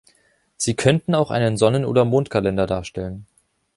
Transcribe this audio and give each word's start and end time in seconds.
Sie 0.57 0.73
könnten 0.75 1.13
auch 1.13 1.29
einen 1.29 1.57
Sonnen- 1.57 1.85
oder 1.85 2.05
Mondkalender 2.05 2.65
darstellen. 2.65 3.27